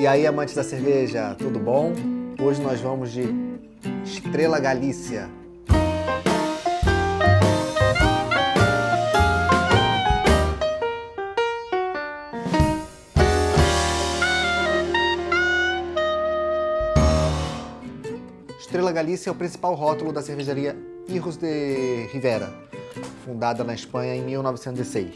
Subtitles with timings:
[0.00, 1.92] E aí, amantes da cerveja, tudo bom?
[2.40, 3.28] Hoje nós vamos de
[4.02, 5.28] Estrela Galícia.
[18.58, 20.78] Estrela Galícia é o principal rótulo da cervejaria
[21.08, 22.50] Irros de Rivera,
[23.26, 25.10] fundada na Espanha em 1906.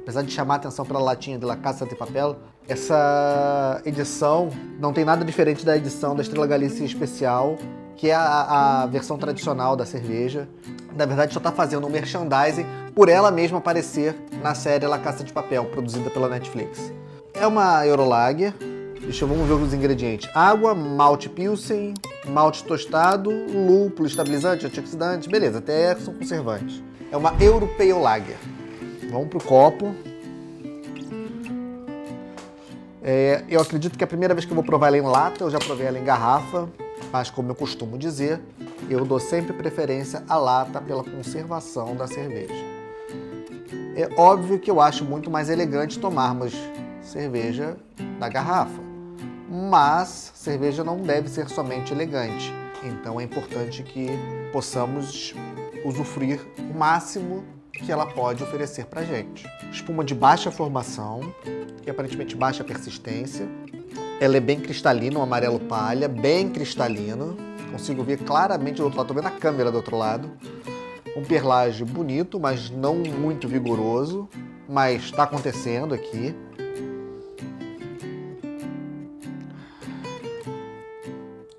[0.00, 2.38] Apesar de chamar a atenção pela latinha de La Casa de Papel,
[2.68, 7.58] essa edição não tem nada diferente da edição da Estrela Galícia Especial,
[7.96, 10.48] que é a, a versão tradicional da cerveja.
[10.96, 15.24] Na verdade, só está fazendo um merchandising por ela mesma aparecer na série La Casa
[15.24, 16.92] de Papel, produzida pela Netflix.
[17.34, 18.54] É uma Eurolager,
[19.04, 20.30] Deixa eu vamos ver os ingredientes.
[20.34, 21.92] Água, malte pilsen,
[22.26, 26.82] malte tostado, lúpulo, estabilizante, antioxidante, beleza, até são conservantes.
[27.12, 28.38] É uma European Lager.
[29.10, 29.94] Vamos pro copo.
[33.04, 35.50] É, eu acredito que a primeira vez que eu vou provar ela em lata, eu
[35.50, 36.68] já provei ela em garrafa,
[37.12, 38.40] mas como eu costumo dizer,
[38.88, 42.54] eu dou sempre preferência à lata pela conservação da cerveja.
[43.94, 46.54] É óbvio que eu acho muito mais elegante tomarmos
[47.02, 47.76] cerveja
[48.18, 48.94] da garrafa
[49.54, 52.52] mas cerveja não deve ser somente elegante.
[52.82, 54.08] Então é importante que
[54.52, 55.32] possamos
[55.84, 57.44] usufruir o máximo
[57.84, 59.46] que ela pode oferecer para gente.
[59.70, 61.20] Espuma de baixa formação
[61.86, 63.46] e aparentemente baixa persistência.
[64.20, 67.36] Ela é bem cristalina, um amarelo palha, bem cristalino.
[67.70, 70.30] Consigo ver claramente do outro lado, estou vendo a câmera do outro lado.
[71.16, 74.28] Um perlage bonito, mas não muito vigoroso,
[74.68, 76.34] mas está acontecendo aqui.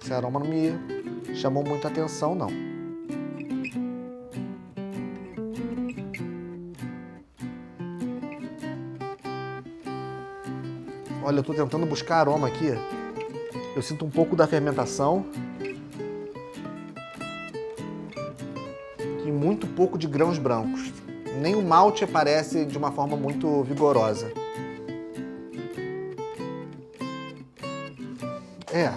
[0.00, 2.71] Esse aroma não me chamou muita atenção, não.
[11.24, 12.76] Olha, eu estou tentando buscar aroma aqui.
[13.76, 15.24] Eu sinto um pouco da fermentação.
[19.24, 20.92] E muito pouco de grãos brancos.
[21.40, 24.32] Nem o malte aparece de uma forma muito vigorosa.
[28.72, 28.90] É,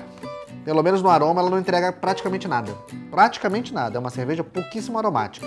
[0.64, 2.74] pelo menos no aroma, ela não entrega praticamente nada.
[3.12, 3.98] Praticamente nada.
[3.98, 5.46] É uma cerveja pouquíssimo aromática.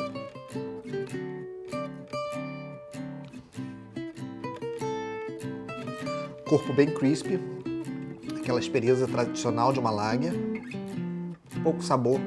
[6.49, 7.39] Corpo bem crispy.
[8.37, 10.33] Aquela experiência tradicional de uma lager.
[11.63, 12.21] Pouco sabor.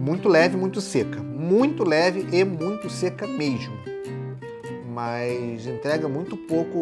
[0.00, 1.22] Muito leve, muito seca.
[1.22, 3.76] Muito leve e muito seca mesmo.
[4.92, 6.80] Mas entrega muito pouco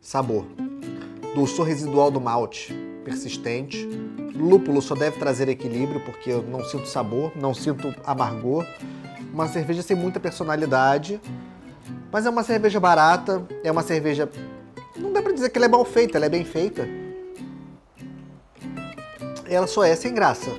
[0.00, 0.46] sabor
[1.34, 2.72] dulçor residual do malte,
[3.04, 3.86] persistente.
[4.34, 8.64] Lúpulo só deve trazer equilíbrio, porque eu não sinto sabor, não sinto amargor.
[9.32, 11.20] Uma cerveja sem muita personalidade,
[12.14, 14.30] mas é uma cerveja barata, é uma cerveja...
[14.96, 16.86] Não dá pra dizer que ela é mal feita, ela é bem feita.
[19.50, 20.52] Ela só é sem graça.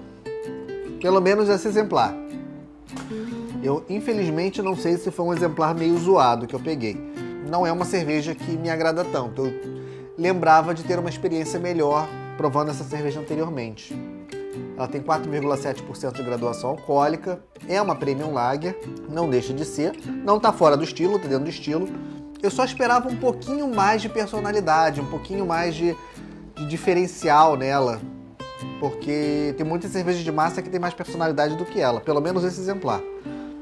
[0.99, 2.13] Pelo menos esse exemplar.
[3.63, 6.97] Eu, infelizmente, não sei se foi um exemplar meio zoado que eu peguei.
[7.49, 9.45] Não é uma cerveja que me agrada tanto.
[9.45, 9.53] Eu
[10.17, 12.05] lembrava de ter uma experiência melhor
[12.35, 13.97] provando essa cerveja anteriormente.
[14.77, 18.77] Ela tem 4,7% de graduação alcoólica, é uma premium lager,
[19.09, 19.93] não deixa de ser,
[20.23, 21.87] não está fora do estilo, está dentro do estilo.
[22.41, 25.95] Eu só esperava um pouquinho mais de personalidade, um pouquinho mais de,
[26.55, 28.01] de diferencial nela,
[28.79, 32.43] porque tem muita cerveja de massa que tem mais personalidade do que ela, pelo menos
[32.43, 33.01] esse exemplar.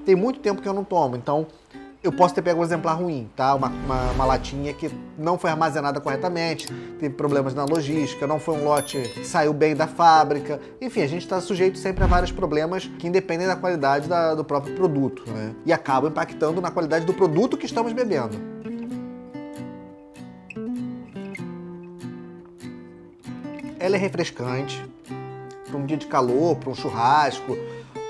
[0.06, 1.48] Tem muito tempo que eu não tomo, então
[2.04, 3.56] eu posso ter pego um exemplar ruim, tá?
[3.56, 6.68] Uma, uma, uma, latinha que não foi armazenada corretamente,
[7.00, 10.60] teve problemas na logística, não foi um lote que saiu bem da fábrica.
[10.82, 14.44] Enfim, a gente está sujeito sempre a vários problemas que independem da qualidade da, do
[14.44, 15.56] próprio produto, né?
[15.66, 18.38] E acabam impactando na qualidade do produto que estamos bebendo.
[23.80, 24.86] Ela é refrescante
[25.66, 27.58] para um dia de calor, para um churrasco,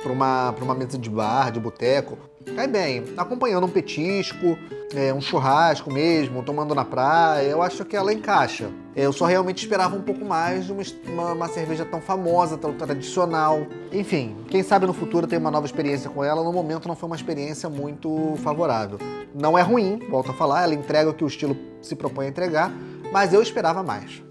[0.02, 3.04] para uma, uma mesa de bar, de boteco cai bem.
[3.18, 4.58] Acompanhando um petisco,
[4.94, 8.70] é, um churrasco mesmo, tomando na praia, eu acho que ela encaixa.
[8.96, 12.74] Eu só realmente esperava um pouco mais de uma, uma, uma, cerveja tão famosa, tão
[12.74, 13.66] tradicional.
[13.92, 16.44] Enfim, quem sabe no futuro tem uma nova experiência com ela.
[16.44, 19.00] No momento não foi uma experiência muito favorável.
[19.34, 22.30] Não é ruim, volto a falar, ela entrega o que o estilo se propõe a
[22.30, 22.72] entregar,
[23.12, 24.22] mas eu esperava mais.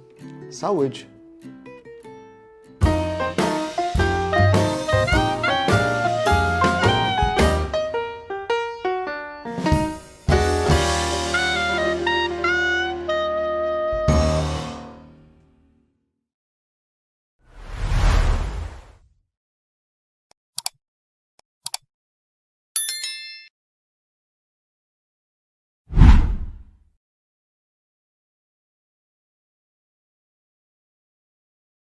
[0.48, 1.11] Saúde!